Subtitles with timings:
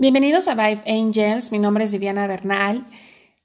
[0.00, 2.86] Bienvenidos a Vive Angels, mi nombre es Viviana Bernal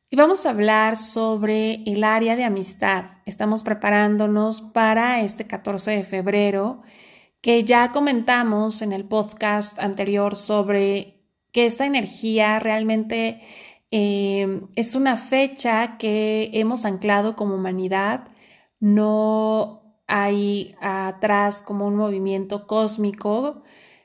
[0.09, 3.07] y vamos a hablar sobre el área de amistad.
[3.25, 6.81] Estamos preparándonos para este 14 de febrero,
[7.41, 13.41] que ya comentamos en el podcast anterior sobre que esta energía realmente
[13.91, 18.29] eh, es una fecha que hemos anclado como humanidad,
[18.79, 23.63] no hay atrás como un movimiento cósmico,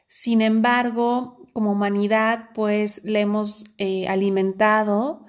[0.08, 5.26] sin embargo, como humanidad, pues le hemos eh, alimentado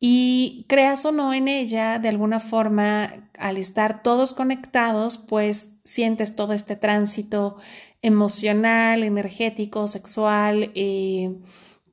[0.00, 6.34] y creas o no en ella, de alguna forma, al estar todos conectados, pues sientes
[6.36, 7.58] todo este tránsito
[8.00, 11.36] emocional, energético, sexual, eh,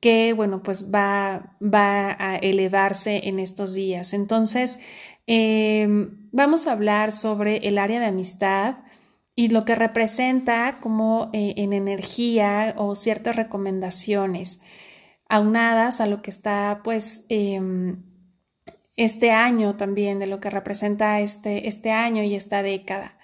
[0.00, 4.14] que, bueno, pues va, va a elevarse en estos días.
[4.14, 4.80] Entonces,
[5.26, 8.76] em, vamos a hablar sobre el área de amistad
[9.38, 14.60] y lo que representa como eh, en energía o ciertas recomendaciones
[15.28, 18.02] aunadas a lo que está pues em,
[18.96, 23.16] este año también, de lo que representa este, este año y esta década.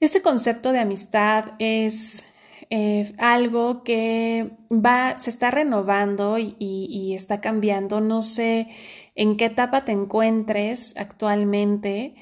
[0.00, 2.24] Este concepto de amistad es
[2.70, 8.00] eh, algo que va, se está renovando y, y está cambiando.
[8.00, 8.70] No sé
[9.14, 12.16] en qué etapa te encuentres actualmente,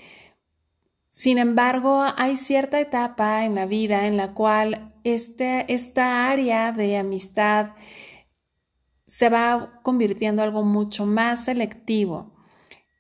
[1.21, 6.97] sin embargo, hay cierta etapa en la vida en la cual este, esta área de
[6.97, 7.73] amistad
[9.05, 12.35] se va convirtiendo en algo mucho más selectivo.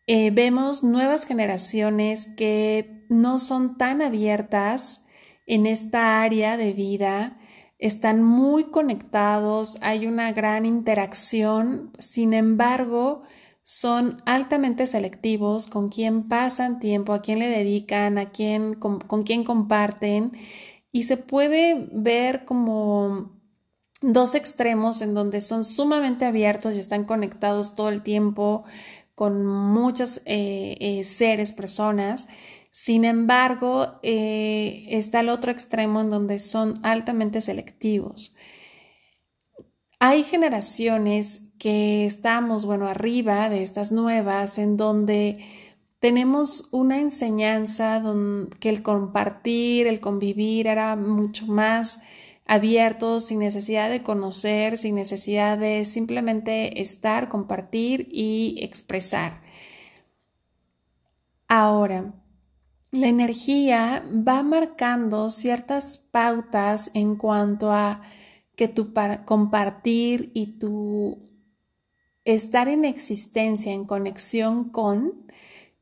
[0.06, 5.06] Eh, vemos nuevas generaciones que no son tan abiertas
[5.46, 7.38] en esta área de vida,
[7.78, 13.22] están muy conectados, hay una gran interacción, sin embargo,
[13.70, 19.44] son altamente selectivos con quién pasan tiempo, a quién le dedican, a quién, con, quién
[19.44, 20.32] comparten
[20.90, 23.30] y se puede ver como
[24.02, 28.64] dos extremos en donde son sumamente abiertos y están conectados todo el tiempo
[29.14, 32.26] con muchos eh, eh, seres, personas.
[32.70, 38.34] Sin embargo, eh, está el otro extremo en donde son altamente selectivos.
[40.00, 45.44] Hay generaciones que estamos, bueno, arriba de estas nuevas, en donde
[46.00, 48.02] tenemos una enseñanza
[48.60, 52.00] que el compartir, el convivir era mucho más
[52.46, 59.42] abierto, sin necesidad de conocer, sin necesidad de simplemente estar, compartir y expresar.
[61.46, 62.14] Ahora,
[62.90, 68.00] la energía va marcando ciertas pautas en cuanto a
[68.56, 68.94] que tu
[69.26, 71.29] compartir y tu
[72.24, 75.26] estar en existencia, en conexión con,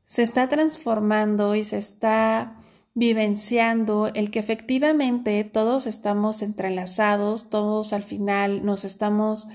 [0.03, 2.55] se está transformando y se está
[2.95, 9.47] vivenciando el que efectivamente todos estamos entrelazados, todos al final nos estamos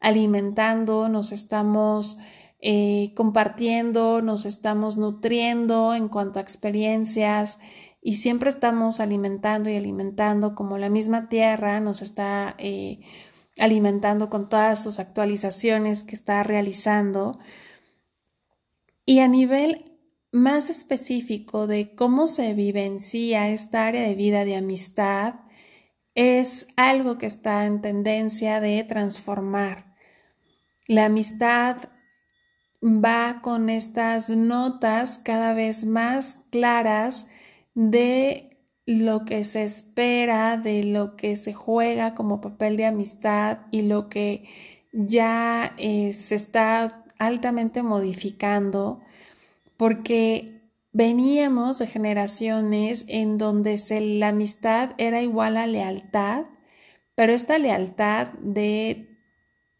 [0.00, 2.18] alimentando, nos estamos
[2.60, 7.58] eh, compartiendo, nos estamos nutriendo en cuanto a experiencias,
[8.02, 13.00] y siempre estamos alimentando y alimentando como la misma tierra nos está eh,
[13.62, 17.38] alimentando con todas sus actualizaciones que está realizando.
[19.06, 19.84] Y a nivel
[20.32, 25.36] más específico de cómo se vivencia esta área de vida de amistad,
[26.16, 29.94] es algo que está en tendencia de transformar.
[30.88, 31.76] La amistad
[32.82, 37.28] va con estas notas cada vez más claras
[37.74, 38.51] de
[38.86, 44.08] lo que se espera, de lo que se juega como papel de amistad y lo
[44.08, 44.44] que
[44.92, 49.00] ya eh, se está altamente modificando,
[49.76, 53.80] porque veníamos de generaciones en donde
[54.18, 56.46] la amistad era igual a lealtad,
[57.14, 59.18] pero esta lealtad de,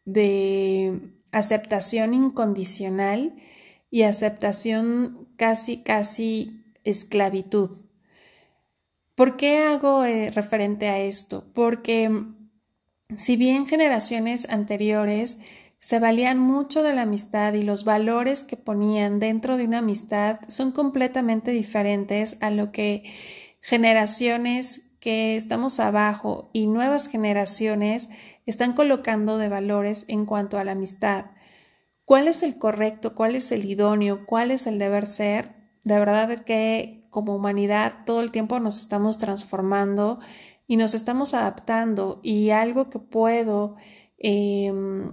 [0.04, 3.34] de aceptación incondicional
[3.90, 7.81] y aceptación casi, casi esclavitud.
[9.14, 11.44] ¿Por qué hago eh, referente a esto?
[11.54, 12.50] Porque mm,
[13.14, 15.42] si bien generaciones anteriores
[15.78, 20.38] se valían mucho de la amistad y los valores que ponían dentro de una amistad
[20.48, 23.04] son completamente diferentes a lo que
[23.60, 28.08] generaciones que estamos abajo y nuevas generaciones
[28.46, 31.26] están colocando de valores en cuanto a la amistad.
[32.04, 33.14] ¿Cuál es el correcto?
[33.14, 34.24] ¿Cuál es el idóneo?
[34.24, 35.54] ¿Cuál es el deber ser?
[35.84, 40.18] De verdad que como humanidad todo el tiempo nos estamos transformando
[40.66, 42.20] y nos estamos adaptando.
[42.22, 43.76] Y algo que puedo
[44.16, 45.12] em,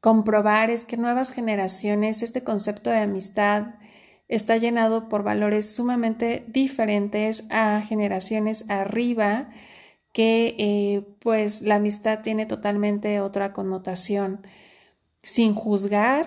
[0.00, 3.76] comprobar es que nuevas generaciones, este concepto de amistad
[4.26, 9.50] está llenado por valores sumamente diferentes a generaciones arriba
[10.12, 14.44] que eh, pues la amistad tiene totalmente otra connotación,
[15.22, 16.26] sin juzgar,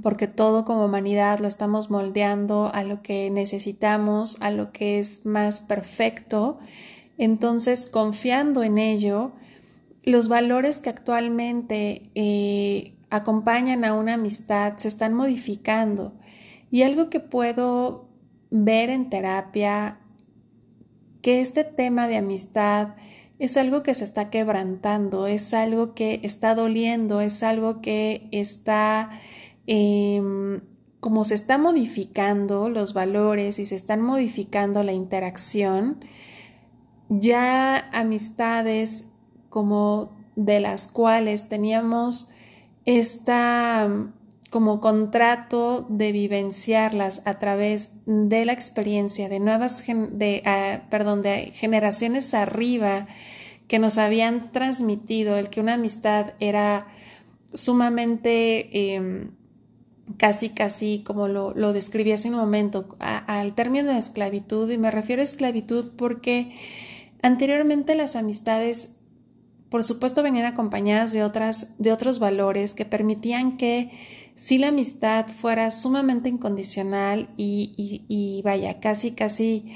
[0.00, 5.26] porque todo como humanidad lo estamos moldeando a lo que necesitamos, a lo que es
[5.26, 6.58] más perfecto.
[7.18, 9.32] Entonces, confiando en ello,
[10.04, 16.14] los valores que actualmente eh, acompañan a una amistad se están modificando.
[16.70, 18.08] Y algo que puedo
[18.50, 19.98] ver en terapia,
[21.20, 22.96] que este tema de amistad
[23.38, 29.10] es algo que se está quebrantando, es algo que está doliendo, es algo que está,
[29.66, 30.60] em,
[31.00, 36.04] como se está modificando los valores y se están modificando la interacción,
[37.08, 39.06] ya amistades
[39.50, 42.30] como de las cuales teníamos
[42.84, 43.88] esta
[44.52, 51.52] como contrato de vivenciarlas a través de la experiencia de nuevas de, ah, perdón, de
[51.54, 53.06] generaciones arriba
[53.66, 56.86] que nos habían transmitido el que una amistad era
[57.54, 59.30] sumamente em,
[60.22, 64.92] casi casi como lo, lo, describí hace un momento al término de esclavitud y me
[64.92, 66.52] refiero a esclavitud porque
[67.22, 68.98] anteriormente las amistades
[69.68, 73.90] por supuesto venían acompañadas de, otras, de otros valores que permitían que
[74.36, 79.72] si la amistad fuera sumamente incondicional y, vaya, casi, casi,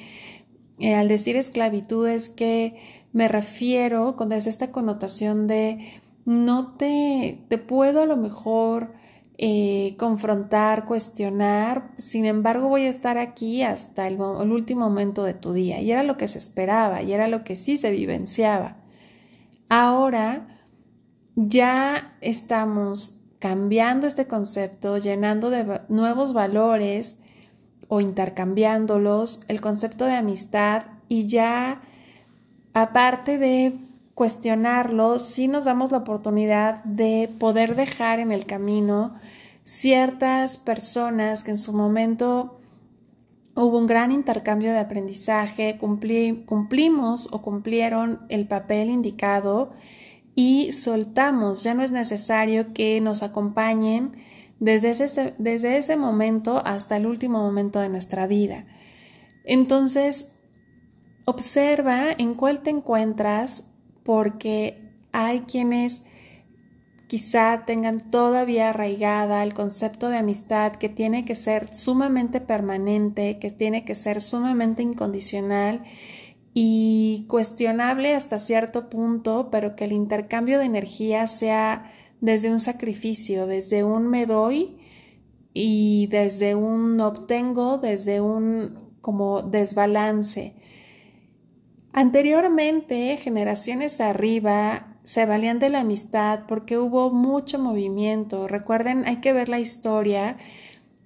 [0.78, 2.76] eh, al decir esclavitud es que
[3.12, 8.94] me refiero con esta connotación de no te, te puedo a lo mejor
[9.38, 15.34] eh, confrontar, cuestionar, sin embargo voy a estar aquí hasta el, el último momento de
[15.34, 15.80] tu día.
[15.80, 18.78] Y era lo que se esperaba y era lo que sí se vivenciaba.
[19.68, 20.62] Ahora
[21.34, 27.18] ya estamos cambiando este concepto, llenando de nuevos valores
[27.88, 31.82] o intercambiándolos, el concepto de amistad y ya
[32.72, 33.85] aparte de
[34.16, 39.14] cuestionarlo, sí nos damos la oportunidad de poder dejar en el camino
[39.62, 42.58] ciertas personas que en su momento
[43.54, 49.72] hubo un gran intercambio de aprendizaje, cumplimos o cumplieron el papel indicado
[50.34, 54.16] y soltamos, ya no es necesario que nos acompañen
[54.60, 58.64] desde ese, desde ese momento hasta el último momento de nuestra vida.
[59.44, 60.36] Entonces,
[61.26, 63.74] observa en cuál te encuentras
[64.06, 64.78] porque
[65.10, 66.04] hay quienes
[67.08, 73.50] quizá tengan todavía arraigada el concepto de amistad que tiene que ser sumamente permanente, que
[73.50, 75.82] tiene que ser sumamente incondicional
[76.54, 83.46] y cuestionable hasta cierto punto, pero que el intercambio de energía sea desde un sacrificio,
[83.46, 84.78] desde un me doy
[85.52, 90.54] y desde un obtengo, desde un como desbalance.
[91.96, 98.48] Anteriormente, generaciones arriba, se valían de la amistad porque hubo mucho movimiento.
[98.48, 100.36] Recuerden, hay que ver la historia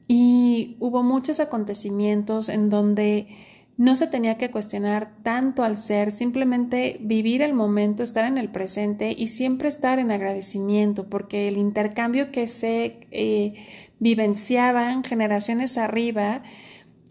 [0.08, 3.28] y hubo muchos acontecimientos en donde
[3.76, 8.50] no se tenía que cuestionar tanto al ser, simplemente vivir el momento, estar en el
[8.50, 13.54] presente y siempre estar en agradecimiento, porque el intercambio que se eh,
[14.00, 16.42] vivenciaban generaciones arriba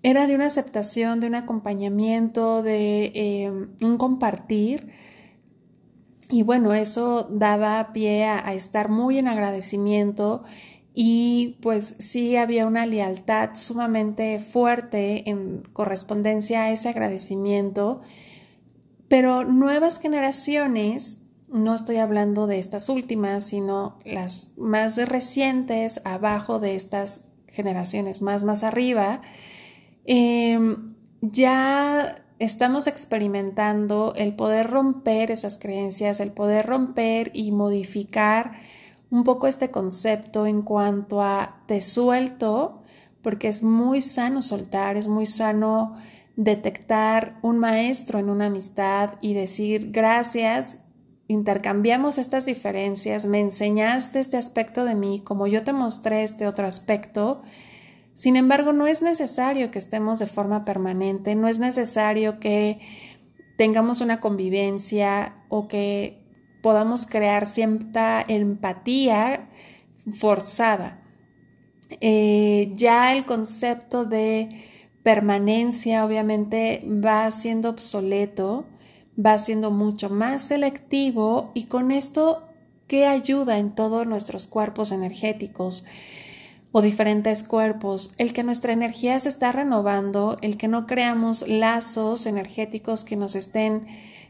[0.02, 3.52] era de una aceptación, de un acompañamiento, de eh,
[3.82, 4.92] un compartir.
[6.30, 10.44] Y bueno, eso daba pie a, estar muy en agradecimiento.
[10.94, 18.02] Y pues sí había una lealtad sumamente fuerte en correspondencia a ese agradecimiento,
[19.08, 26.76] pero nuevas generaciones, no estoy hablando de estas últimas, sino las más recientes, abajo de
[26.76, 29.22] estas generaciones más, más arriba,
[30.12, 38.54] em, ya estamos experimentando el poder romper esas creencias, el poder romper y modificar
[39.12, 42.82] un poco este concepto en cuanto a te suelto,
[43.22, 45.98] porque es muy sano soltar, es muy sano
[46.36, 50.80] detectar un maestro en una amistad y decir gracias,
[51.28, 56.66] intercambiamos estas diferencias, me enseñaste este aspecto de mí, como yo te mostré este otro
[56.66, 57.44] aspecto,
[58.20, 62.82] sin embargo, no es necesario que estemos de forma permanente, no es necesario que
[63.58, 66.22] tengamos una convivencia o que
[66.62, 69.48] podamos crear cierta empatía
[70.16, 71.02] forzada.
[72.02, 74.66] Eh, ya el concepto de
[75.02, 78.66] permanencia obviamente va siendo obsoleto,
[79.18, 82.44] va siendo mucho más selectivo y con esto,
[82.88, 85.86] ¿qué ayuda en todos nuestros cuerpos energéticos?
[86.72, 92.26] O diferentes cuerpos, el que nuestra energía se está renovando, el que no creamos lazos
[92.28, 93.88] energéticos que nos estén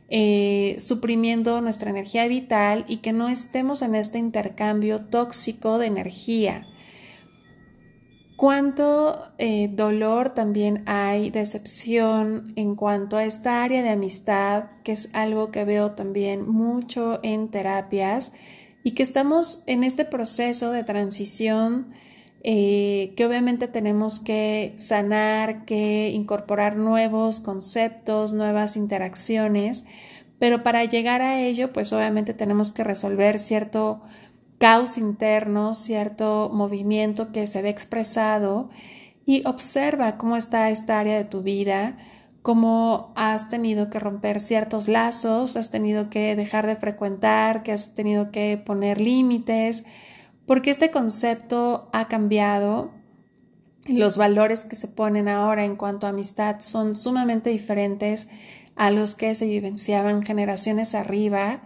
[0.09, 6.65] eh, suprimiendo nuestra energía vital y que no estemos en este intercambio tóxico de energía.
[8.37, 15.09] Cuánto eh, dolor también hay, decepción en cuanto a esta área de amistad, que es
[15.13, 18.31] algo que veo también mucho en terapias
[18.81, 21.93] y que estamos en este proceso de transición
[22.41, 29.85] eh, que obviamente tenemos que sanar, que incorporar nuevos conceptos, nuevas interacciones,
[30.39, 34.01] pero para llegar a ello, pues obviamente tenemos que resolver cierto
[34.57, 38.69] caos interno, cierto movimiento que se ve expresado
[39.25, 41.97] y observa cómo está esta área de tu vida,
[42.41, 47.95] cómo has tenido que romper ciertos lazos, has tenido que dejar de frecuentar, que has
[47.95, 49.85] tenido que poner límites,
[50.49, 52.89] porque este concepto ha cambiado.
[53.87, 58.29] Los valores que se ponen ahora en cuanto a amistad son sumamente diferentes
[58.75, 61.61] a los que se vivenciaban generaciones arriba.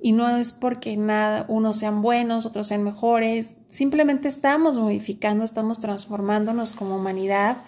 [0.00, 5.78] Y no es porque nada, unos sean buenos, otros sean mejores, simplemente estamos modificando, estamos
[5.78, 7.58] transformándonos como humanidad.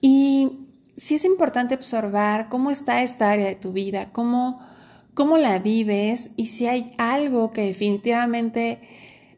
[0.00, 4.66] Y sí es importante observar cómo está esta área de tu vida, cómo,
[5.12, 8.80] cómo la vives y si hay algo que definitivamente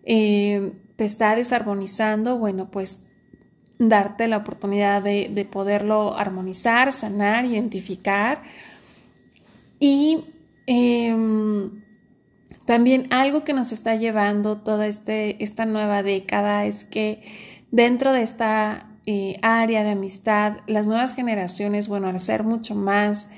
[0.04, 3.04] eh, te está desarmonizando, bueno, pues
[3.78, 8.42] darte la oportunidad de, poderlo armonizar, sanar, identificar.
[9.78, 10.26] Y
[10.66, 11.82] em,
[12.66, 17.22] también algo que nos está llevando toda este, esta nueva década es que
[17.70, 23.28] dentro de esta eh, área de amistad, las nuevas generaciones, bueno, al ser mucho más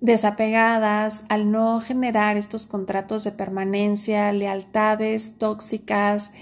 [0.00, 6.32] desapegadas, al no generar estos contratos de permanencia, lealtades tóxicas,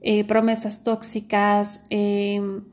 [0.00, 2.64] eh, promesas tóxicas, em,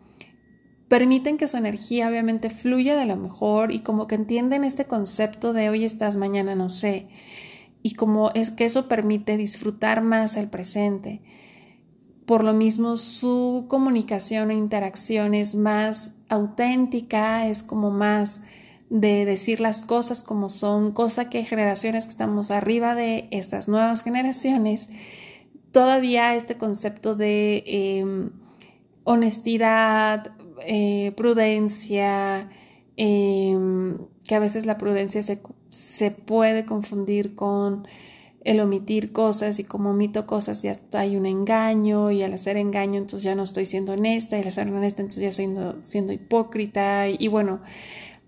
[0.88, 5.54] permiten que su energía obviamente fluya de lo mejor y como que entienden este concepto
[5.54, 7.08] de hoy estás, mañana no sé,
[7.84, 11.22] y como es que eso permite disfrutar más el presente.
[12.26, 18.42] Por lo mismo, su comunicación e interacción es más auténtica, es como más
[18.92, 24.04] de decir las cosas como son, cosa que generaciones que estamos arriba de estas nuevas
[24.04, 24.90] generaciones,
[25.72, 28.32] todavía este concepto de em,
[29.06, 30.36] honestidad,
[30.68, 32.50] eh, prudencia,
[32.98, 37.88] em, que a veces la prudencia se, se, puede confundir con
[38.44, 43.00] el omitir cosas y como omito cosas ya hay un engaño y al hacer engaño
[43.00, 47.08] entonces ya no estoy siendo honesta y al ser honesta entonces ya siendo, siendo hipócrita
[47.08, 47.62] y bueno,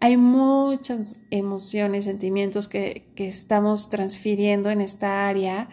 [0.04, 5.70] hay muchas emociones, sentimientos que, estamos transfiriendo en esta área,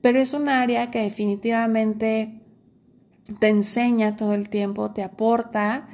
[0.00, 2.42] pero es un área que definitivamente
[3.38, 5.88] te enseña todo el tiempo, te aporta,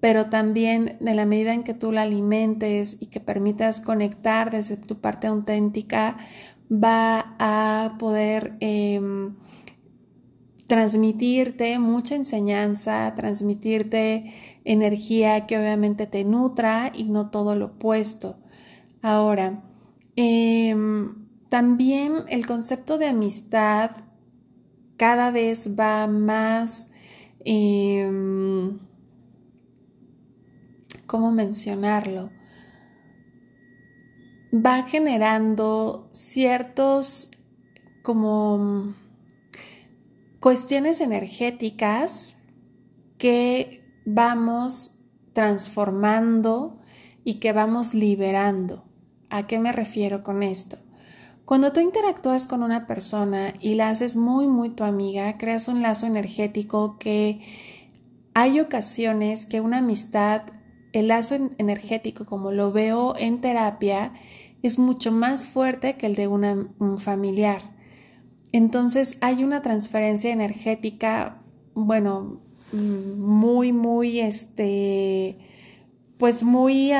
[0.00, 4.78] pero también de la medida en que tú la alimentes y que permitas conectar desde
[4.78, 6.16] tu parte auténtica,
[6.72, 9.36] va a poder em,
[10.66, 14.32] transmitirte mucha enseñanza, transmitirte
[14.68, 18.38] energía que obviamente te nutra y no todo lo opuesto.
[19.00, 19.62] Ahora,
[20.14, 23.92] em, también el concepto de amistad
[24.98, 26.90] cada vez va más,
[27.44, 28.78] em,
[31.06, 32.30] ¿cómo mencionarlo?
[34.52, 37.30] Va generando ciertos
[38.02, 38.94] como
[40.40, 42.36] cuestiones energéticas
[43.16, 44.94] que vamos
[45.34, 46.80] transformando
[47.24, 48.84] y que vamos liberando.
[49.28, 50.78] ¿A qué me refiero con esto?
[51.44, 55.82] Cuando tú interactúas con una persona y la haces muy, muy tu amiga, creas un
[55.82, 57.40] lazo energético que
[58.34, 60.42] hay ocasiones que una amistad,
[60.92, 64.14] el lazo energético, como lo veo en terapia,
[64.62, 67.76] es mucho más fuerte que el de un familiar.
[68.52, 71.42] Entonces hay una transferencia energética,
[71.74, 72.40] bueno,
[72.72, 75.38] muy, muy, este,
[76.18, 76.92] pues muy,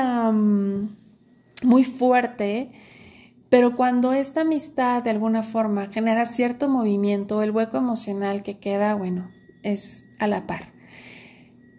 [1.63, 2.71] muy fuerte,
[3.49, 8.95] pero cuando esta amistad de alguna forma genera cierto movimiento, el hueco emocional que queda,
[8.95, 9.31] bueno,
[9.63, 10.73] es a la par.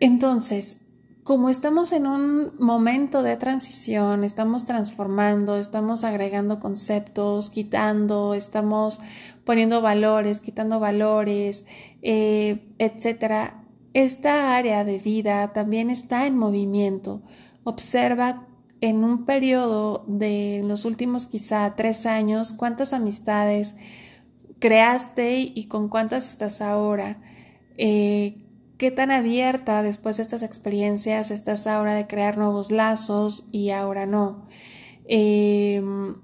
[0.01, 0.79] Entonces,
[1.23, 9.01] como estamos en un momento de transición, estamos transformando, estamos agregando conceptos, quitando, estamos
[9.45, 11.67] poniendo valores, quitando valores,
[12.03, 13.60] eh, etcétera,
[13.93, 17.23] esta área de vida también está en movimiento.
[17.65, 18.47] Observa
[18.81, 23.77] en un periodo de los últimos quizá tres años cuántas amistades
[24.59, 27.21] creaste y con cuántas estás ahora.
[27.77, 28.45] Eh,
[28.79, 34.07] qué tan abierta después de estas experiencias estás ahora de crear nuevos lazos y ahora
[34.07, 34.47] no.
[35.07, 36.15] Em,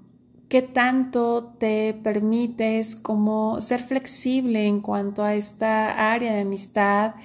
[0.49, 7.15] qué tanto te permites como ser flexible en cuanto a esta área de amistad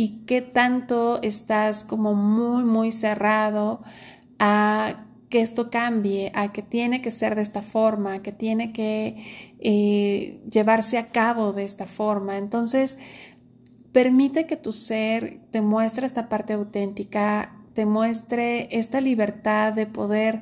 [0.00, 3.82] y qué tanto estás como muy, muy cerrado
[4.38, 9.22] a que esto cambie, a que tiene que ser de esta forma, que tiene que
[9.58, 12.38] eh, llevarse a cabo de esta forma.
[12.38, 12.98] Entonces,
[13.92, 20.40] permite que tu ser te muestre esta parte auténtica, te muestre esta libertad de poder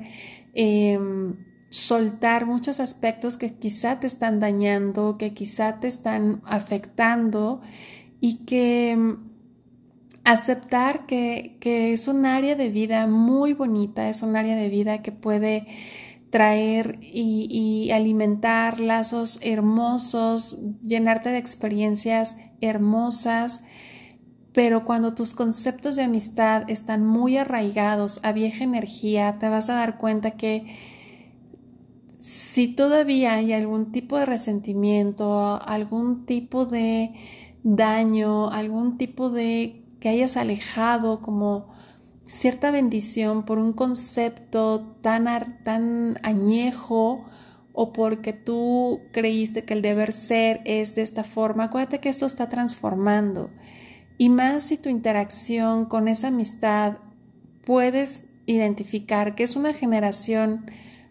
[0.53, 1.35] em,
[1.67, 7.59] soltar muchos aspectos que quizá te están dañando, que quizá te están afectando
[8.21, 9.17] y que
[10.31, 11.57] aceptar que,
[11.93, 15.65] es un área de vida muy bonita, es un área de vida que puede
[16.29, 23.63] traer y, y, alimentar lazos hermosos, llenarte de experiencias hermosas,
[24.53, 29.75] pero cuando tus conceptos de amistad están muy arraigados a vieja energía, te vas a
[29.75, 30.77] dar cuenta que
[32.19, 37.13] si todavía hay algún tipo de resentimiento, algún tipo de
[37.63, 41.67] daño, algún tipo de que hayas alejado como
[42.23, 45.25] cierta bendición por un concepto tan,
[45.63, 47.25] tan añejo
[47.73, 52.25] o porque tú creíste que el deber ser es de esta forma, acuérdate que esto
[52.25, 53.51] está transformando.
[54.17, 56.97] Y más si tu interacción con esa amistad
[57.65, 60.69] puedes identificar que es una generación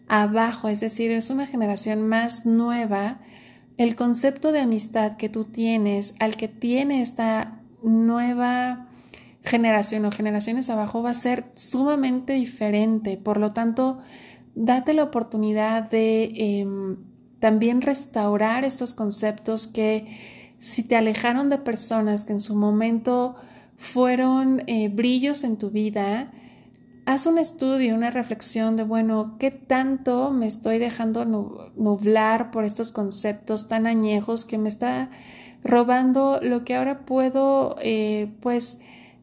[0.09, 3.21] abajo, es decir, es una generación más nueva,
[3.77, 7.58] el concepto de amistad que tú tienes, al que tiene esta
[7.89, 8.89] nueva
[9.43, 13.17] generación o generaciones abajo va a ser sumamente diferente.
[13.17, 13.99] Por lo tanto,
[14.55, 16.97] date la oportunidad de em,
[17.39, 20.07] también restaurar estos conceptos que
[20.59, 23.37] si te alejaron de personas que en su momento
[23.77, 26.33] fueron eh, brillos en tu vida,
[27.07, 31.25] haz un estudio, una reflexión de, bueno, ¿qué tanto me estoy dejando
[31.77, 35.11] nublar por estos conceptos tan añejos que me está
[35.65, 38.79] robando lo que ahora puedo, eh, pues,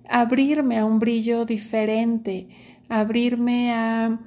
[0.09, 2.49] abrirme a un brillo diferente,
[2.89, 4.19] abrirme a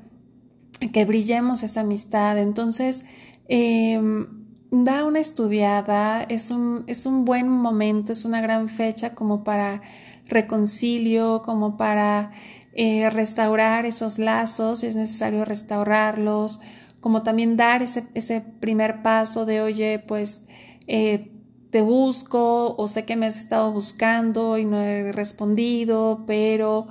[0.93, 2.39] que brillemos esa amistad.
[2.39, 3.07] Entonces,
[3.49, 4.27] em,
[4.71, 9.83] da una estudiada, es un, es un buen momento, es una gran fecha como para
[10.27, 12.33] reconcilio, como para
[12.75, 16.61] eh, restaurar esos lazos, si es necesario restaurarlos,
[17.01, 20.47] como también dar ese, ese primer paso de, oye, pues
[20.87, 21.33] eh,
[21.71, 26.87] te busco o sé que me has estado buscando y no he respondido, pero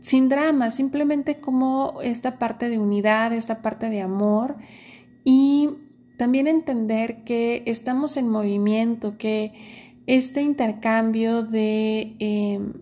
[0.00, 4.56] sin drama, simplemente como esta parte de unidad, esta parte de amor
[5.24, 5.70] y
[6.18, 9.52] también entender que estamos en movimiento, que
[10.06, 12.72] este intercambio de, em,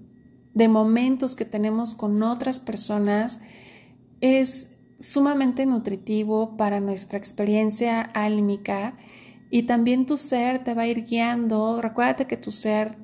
[0.55, 3.43] de momentos que tenemos con otras personas
[4.21, 8.97] es sumamente nutritivo para nuestra experiencia álmica
[9.51, 11.83] y también tu ser te va a ir guiando.
[11.83, 12.97] Recuérdate que tu ser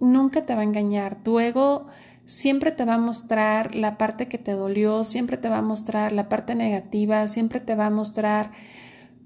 [0.00, 1.22] nunca te va a engañar.
[1.22, 1.86] Tu ego
[2.26, 6.12] siempre te va a mostrar la parte que te dolió, siempre te va a mostrar
[6.12, 8.52] la parte negativa, siempre te va a mostrar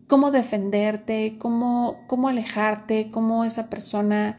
[0.07, 4.38] cómo defenderte, cómo, cómo alejarte, cómo esa persona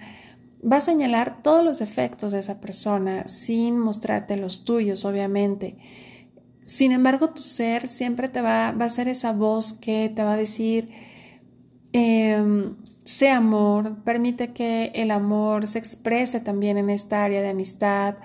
[0.62, 5.78] va a señalar todos los efectos de esa persona sin mostrarte los tuyos, obviamente.
[6.64, 10.34] Sin embargo, tu ser siempre te va, va a ser esa voz que te va
[10.34, 10.90] a decir,
[11.94, 12.72] eh,
[13.04, 18.16] sé amor, permite que el amor se exprese también en esta área de amistad,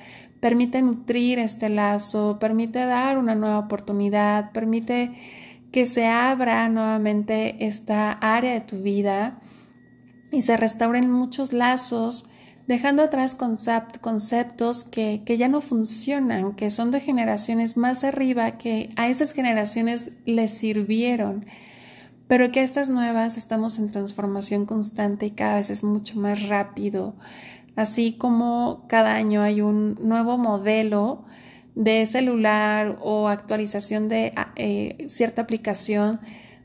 [0.40, 5.14] permite nutrir este lazo, permite dar una nueva oportunidad, permite
[5.72, 9.40] que se abra nuevamente esta área de tu vida
[10.30, 12.28] y se restauren muchos lazos,
[12.66, 18.90] dejando atrás conceptos que, que ya no funcionan, que son de generaciones más arriba, que
[18.96, 21.46] a esas generaciones les sirvieron
[22.26, 27.14] pero que estas nuevas estamos en transformación constante y cada vez es mucho más rápido.
[27.76, 31.24] Así como cada año hay un nuevo modelo
[31.74, 36.20] de celular o actualización de eh, cierta aplicación,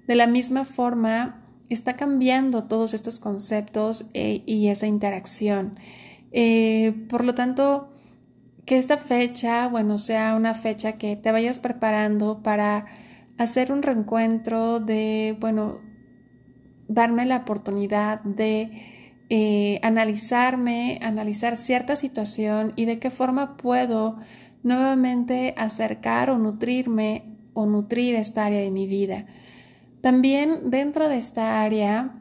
[0.07, 5.79] de la misma forma está cambiando todos estos conceptos eh, y esa interacción.
[6.31, 7.89] Eh, por lo tanto,
[8.65, 12.85] que esta fecha, bueno, sea una fecha que te vayas preparando para
[13.39, 15.79] hacer un reencuentro, de, bueno,
[16.89, 18.69] darme la oportunidad de
[19.29, 24.17] eh, analizarme, analizar cierta situación y de qué forma puedo
[24.61, 29.25] nuevamente acercar o nutrirme o nutrir esta área de mi vida.
[30.01, 32.19] También dentro de esta área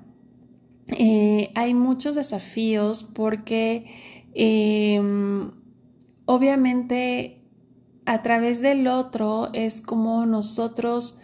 [0.97, 3.87] eh, hay muchos desafíos porque
[4.35, 5.51] em,
[6.27, 7.38] obviamente
[8.09, 11.19] a través del otro es como nosotros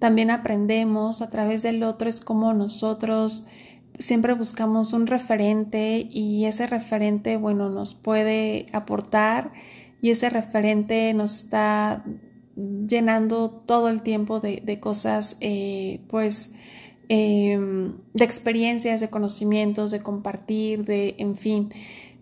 [0.00, 3.46] también aprendemos a través del otro, es como nosotros
[4.00, 9.52] siempre buscamos un referente y ese referente, bueno, nos puede aportar
[10.02, 12.04] y ese referente nos está
[12.56, 16.56] llenando todo el tiempo de, cosas, eh, pues,
[17.08, 21.72] em, de experiencias, de conocimientos, de compartir, de, en fin.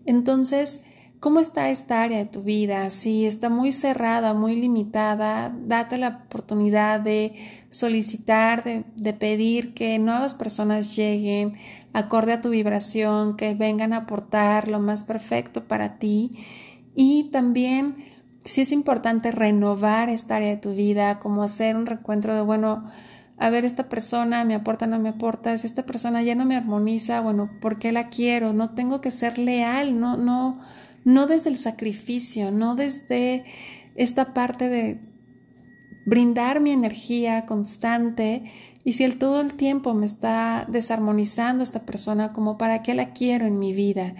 [0.05, 0.83] Entonces,
[1.23, 2.89] ¿Cómo está esta área de tu vida?
[2.89, 7.35] Si está muy cerrada, muy limitada, date la oportunidad de
[7.69, 11.53] solicitar, de, pedir que nuevas personas lleguen
[11.93, 16.43] acorde a tu vibración, que vengan a aportar lo más perfecto para ti.
[16.93, 18.03] Y también,
[18.43, 22.89] si es importante renovar esta área de tu vida, como hacer un recuentro de, bueno,
[23.37, 26.57] a ver, esta persona me aporta, no me aporta, si esta persona ya no me
[26.57, 28.51] armoniza, bueno, ¿por qué la quiero?
[28.51, 30.59] No tengo que ser leal, no, no
[31.05, 33.45] no desde el sacrificio, no desde
[33.95, 34.99] esta parte de
[36.05, 38.43] brindar mi energía constante
[38.83, 43.13] y si el todo el tiempo me está desarmonizando esta persona, como para qué la
[43.13, 44.15] quiero en mi vida.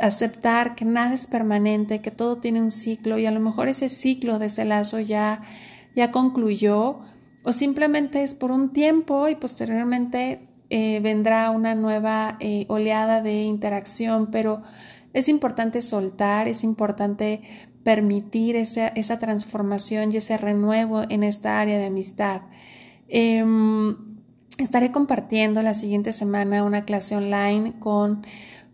[0.00, 3.88] Aceptar que nada es permanente, que todo tiene un ciclo y a lo mejor ese
[3.88, 5.42] ciclo de ese lazo ya,
[5.94, 7.00] ya concluyó
[7.42, 13.42] o simplemente es por un tiempo y posteriormente eh, vendrá una nueva eh, oleada de
[13.42, 14.62] interacción, pero
[15.12, 17.42] es importante soltar, es importante
[17.84, 22.42] permitir esa, transformación y ese renuevo en esta área de amistad.
[23.08, 23.96] Em,
[24.58, 28.26] estaré compartiendo la siguiente semana una clase online con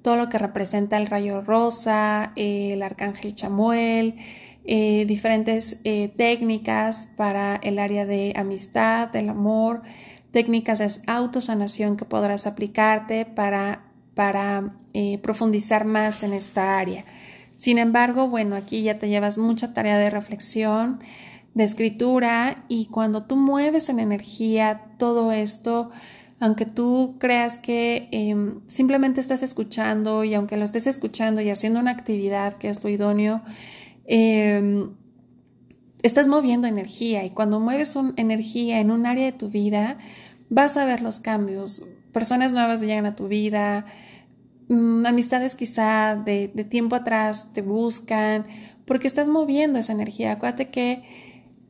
[0.02, 4.16] todo lo que representa el rayo rosa, el arcángel Chamuel,
[4.64, 9.82] eh, diferentes eh, técnicas para el área de amistad, del amor,
[10.32, 13.85] técnicas de autosanación que podrás aplicarte para
[14.16, 17.04] para eh, profundizar más en esta área.
[17.54, 21.00] Sin embargo, bueno, aquí ya te llevas mucha tarea de reflexión,
[21.52, 25.90] de escritura y cuando tú mueves en energía todo esto,
[26.40, 31.78] aunque tú creas que em, simplemente estás escuchando y aunque lo estés escuchando y haciendo
[31.78, 33.42] una actividad que es lo idóneo,
[34.06, 34.92] em,
[36.02, 39.98] estás moviendo energía y cuando mueves energía en un área de tu vida,
[40.48, 41.84] vas a ver los cambios.
[42.16, 43.84] Personas nuevas llegan a tu vida,
[44.68, 48.46] Mm, amistades quizá de, tiempo atrás te buscan,
[48.84, 50.32] porque estás moviendo esa energía.
[50.32, 51.04] Acuérdate que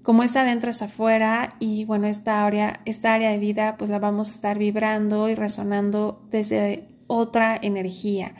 [0.02, 3.98] como es adentro es afuera y bueno, esta área, esta área de vida pues la
[3.98, 8.34] vamos a estar vibrando y resonando desde otra energía.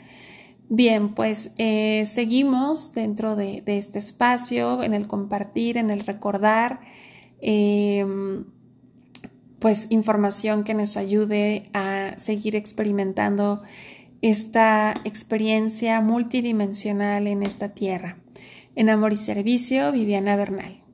[0.69, 6.81] Bien, pues eh, seguimos dentro de, este espacio, en el compartir, en el recordar,
[7.41, 8.45] em,
[9.59, 13.61] pues información que nos ayude a seguir experimentando
[14.21, 18.17] esta experiencia multidimensional en esta tierra.
[18.75, 20.86] En Amor y Servicio, Viviana Bernal.